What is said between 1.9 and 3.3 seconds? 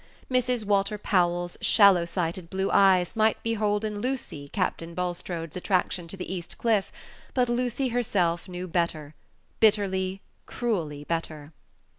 sighted blue eyes